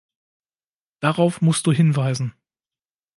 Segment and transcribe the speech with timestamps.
[0.99, 2.33] Darauf musst Du hinweisen!